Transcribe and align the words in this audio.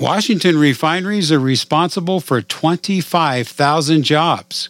Washington 0.00 0.58
refineries 0.58 1.30
are 1.30 1.38
responsible 1.38 2.18
for 2.18 2.42
25,000 2.42 4.02
jobs 4.02 4.68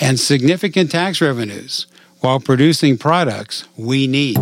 and 0.00 0.18
significant 0.18 0.90
tax 0.90 1.20
revenues 1.20 1.86
while 2.20 2.40
producing 2.40 2.96
products 2.96 3.68
we 3.76 4.06
need. 4.06 4.38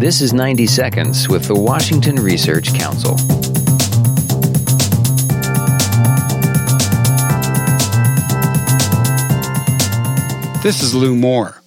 This 0.00 0.20
is 0.20 0.32
90 0.32 0.68
Seconds 0.68 1.28
with 1.28 1.46
the 1.46 1.56
Washington 1.56 2.14
Research 2.16 2.72
Council. 2.72 3.16
This 10.62 10.84
is 10.84 10.94
Lou 10.94 11.16
Moore. 11.16 11.60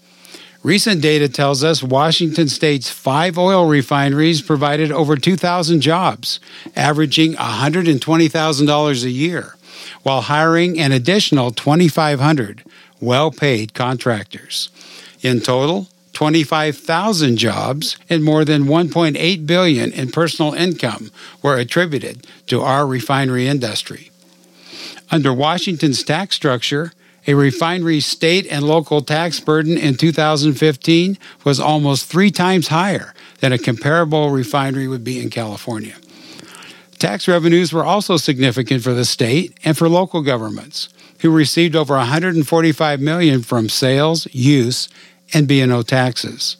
Recent 0.61 1.01
data 1.01 1.29
tells 1.29 1.63
us 1.63 1.81
Washington 1.81 2.49
state's 2.49 2.89
five 2.89 3.37
oil 3.37 3.65
refineries 3.65 4.41
provided 4.41 4.91
over 4.91 5.15
2,000 5.15 5.79
jobs, 5.79 6.41
averaging 6.75 7.33
$120,000 7.35 9.03
a 9.03 9.09
year, 9.09 9.55
while 10.03 10.21
hiring 10.21 10.77
an 10.77 10.91
additional 10.91 11.51
2,500 11.51 12.63
well 12.99 13.31
paid 13.31 13.73
contractors. 13.73 14.69
In 15.21 15.39
total, 15.39 15.87
25,000 16.11 17.37
jobs 17.37 17.95
and 18.09 18.21
more 18.21 18.43
than 18.43 18.65
1.8 18.65 19.47
billion 19.47 19.93
in 19.93 20.11
personal 20.11 20.53
income 20.53 21.09
were 21.41 21.55
attributed 21.55 22.27
to 22.47 22.61
our 22.61 22.85
refinery 22.85 23.47
industry. 23.47 24.11
Under 25.09 25.33
Washington's 25.33 26.03
tax 26.03 26.35
structure, 26.35 26.91
a 27.29 27.35
refinery's 27.35 28.07
state 28.07 28.47
and 28.49 28.65
local 28.65 29.01
tax 29.01 29.39
burden 29.39 29.77
in 29.77 29.93
2015 29.93 31.15
was 31.43 31.59
almost 31.59 32.07
three 32.07 32.31
times 32.31 32.69
higher 32.69 33.13
than 33.39 33.53
a 33.53 33.57
comparable 33.59 34.31
refinery 34.31 34.87
would 34.87 35.03
be 35.03 35.21
in 35.21 35.29
California. 35.29 35.95
Tax 36.97 37.27
revenues 37.27 37.71
were 37.71 37.83
also 37.83 38.17
significant 38.17 38.81
for 38.81 38.95
the 38.95 39.05
state 39.05 39.55
and 39.63 39.77
for 39.77 39.87
local 39.87 40.23
governments, 40.23 40.89
who 41.19 41.29
received 41.29 41.75
over 41.75 41.95
145 41.95 42.99
million 42.99 43.43
from 43.43 43.69
sales, 43.69 44.27
use, 44.33 44.89
and 45.31 45.47
B&O 45.47 45.83
taxes. 45.83 46.57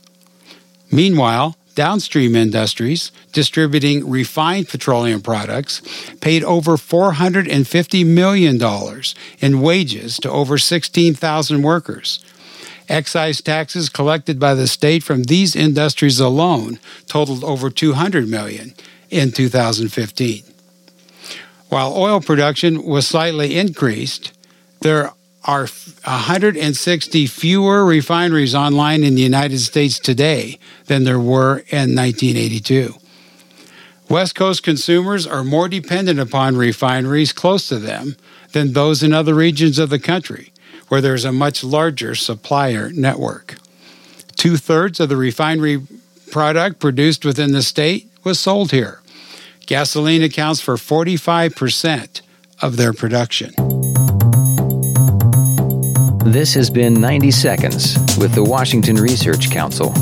Meanwhile, 0.91 1.55
downstream 1.79 2.35
industries 2.35 3.09
distributing 3.31 4.09
refined 4.09 4.67
petroleum 4.67 5.21
products 5.21 5.81
paid 6.19 6.43
over 6.43 6.75
$450 6.75 8.05
million 8.05 8.59
in 9.39 9.61
wages 9.61 10.17
to 10.17 10.29
over 10.29 10.57
16,000 10.57 11.61
workers. 11.61 12.19
Excise 12.89 13.39
taxes 13.39 13.87
collected 13.87 14.41
by 14.41 14.53
the 14.53 14.67
state 14.67 15.03
from 15.03 15.23
these 15.23 15.55
industries 15.55 16.19
alone 16.19 16.79
totaled 17.07 17.45
over 17.45 17.69
200 17.69 18.27
million 18.27 18.73
in 19.09 19.31
2015. 19.31 20.43
While 21.69 21.95
oil 21.95 22.19
production 22.19 22.83
was 22.83 23.07
slightly 23.07 23.57
increased, 23.57 24.33
there 24.81 25.13
are 25.49 25.65
160 26.03 27.25
fewer 27.25 27.83
refineries 27.83 28.53
online 28.53 29.03
in 29.03 29.15
the 29.15 29.21
United 29.23 29.57
States 29.57 29.97
today 29.97 30.59
than 30.85 31.05
there 31.05 31.19
were 31.19 31.63
in 31.71 31.95
1982. 31.95 32.93
West 34.07 34.35
Coast 34.35 34.61
consumers 34.61 35.25
are 35.25 35.43
more 35.43 35.67
dependent 35.67 36.19
upon 36.19 36.55
refineries 36.55 37.33
close 37.33 37.67
to 37.67 37.79
them 37.79 38.15
than 38.51 38.73
those 38.73 39.01
in 39.01 39.11
other 39.11 39.33
regions 39.33 39.79
of 39.79 39.89
the 39.89 39.97
country, 39.97 40.53
where 40.87 41.01
there's 41.01 41.25
a 41.25 41.31
much 41.31 41.63
larger 41.63 42.13
supplier 42.13 42.91
network. 42.91 43.57
Two 44.35 44.55
thirds 44.55 44.99
of 44.99 45.09
the 45.09 45.17
refinery 45.17 45.81
product 46.31 46.77
produced 46.79 47.25
within 47.25 47.53
the 47.53 47.63
state 47.63 48.07
was 48.23 48.39
sold 48.39 48.69
here. 48.69 49.01
Gasoline 49.65 50.21
accounts 50.21 50.61
for 50.61 50.75
45% 50.75 52.21
of 52.61 52.77
their 52.77 52.93
production. 52.93 53.51
This 56.25 56.53
has 56.53 56.69
been 56.69 56.95
90 56.95 57.31
Seconds 57.31 57.95
with 58.17 58.33
the 58.33 58.43
Washington 58.43 58.97
Research 58.97 59.49
Council. 59.49 59.93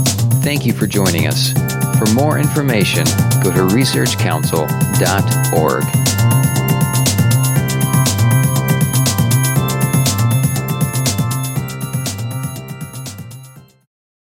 Thank 0.41 0.65
you 0.65 0.73
for 0.73 0.87
joining 0.87 1.27
us. 1.27 1.51
For 1.99 2.11
more 2.13 2.39
information, 2.39 3.03
go 3.43 3.51
to 3.51 3.67
researchcouncil.org. 3.73 6.06